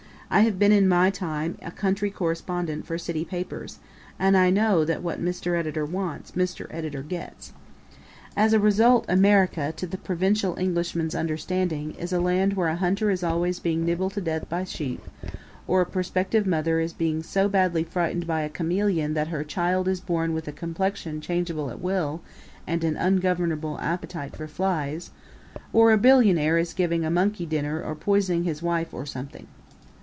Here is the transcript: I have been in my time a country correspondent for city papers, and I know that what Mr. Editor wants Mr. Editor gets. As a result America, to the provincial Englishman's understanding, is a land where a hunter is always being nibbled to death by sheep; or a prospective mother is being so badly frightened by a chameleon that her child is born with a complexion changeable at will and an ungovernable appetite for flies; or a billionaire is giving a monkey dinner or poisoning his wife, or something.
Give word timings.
I 0.33 0.43
have 0.43 0.57
been 0.57 0.71
in 0.71 0.87
my 0.87 1.09
time 1.09 1.57
a 1.61 1.71
country 1.71 2.09
correspondent 2.09 2.87
for 2.87 2.97
city 2.97 3.25
papers, 3.25 3.79
and 4.17 4.37
I 4.37 4.49
know 4.49 4.85
that 4.85 5.03
what 5.03 5.21
Mr. 5.21 5.59
Editor 5.59 5.85
wants 5.85 6.31
Mr. 6.31 6.67
Editor 6.71 7.01
gets. 7.03 7.51
As 8.37 8.53
a 8.53 8.57
result 8.59 9.03
America, 9.09 9.73
to 9.75 9.85
the 9.85 9.97
provincial 9.97 10.57
Englishman's 10.57 11.15
understanding, 11.15 11.93
is 11.95 12.13
a 12.13 12.21
land 12.21 12.53
where 12.53 12.69
a 12.69 12.77
hunter 12.77 13.11
is 13.11 13.25
always 13.25 13.59
being 13.59 13.83
nibbled 13.85 14.13
to 14.13 14.21
death 14.21 14.47
by 14.47 14.63
sheep; 14.63 15.03
or 15.67 15.81
a 15.81 15.85
prospective 15.85 16.47
mother 16.47 16.79
is 16.79 16.93
being 16.93 17.21
so 17.21 17.49
badly 17.49 17.83
frightened 17.83 18.25
by 18.25 18.39
a 18.43 18.47
chameleon 18.49 19.13
that 19.15 19.27
her 19.27 19.43
child 19.43 19.85
is 19.89 19.99
born 19.99 20.31
with 20.33 20.47
a 20.47 20.53
complexion 20.53 21.19
changeable 21.19 21.69
at 21.69 21.81
will 21.81 22.21
and 22.65 22.85
an 22.85 22.95
ungovernable 22.95 23.77
appetite 23.81 24.33
for 24.33 24.47
flies; 24.47 25.11
or 25.73 25.91
a 25.91 25.97
billionaire 25.97 26.57
is 26.57 26.71
giving 26.71 27.03
a 27.03 27.11
monkey 27.11 27.45
dinner 27.45 27.83
or 27.83 27.93
poisoning 27.95 28.45
his 28.45 28.63
wife, 28.63 28.93
or 28.93 29.05
something. 29.05 29.47